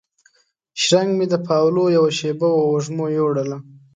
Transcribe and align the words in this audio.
شرنګ 0.83 1.09
مې 1.17 1.25
د 1.31 1.35
پاولو 1.47 1.83
یوه 1.97 2.11
شیبه 2.17 2.47
وه 2.51 2.63
وږمو 2.71 3.05
یووړله 3.17 3.57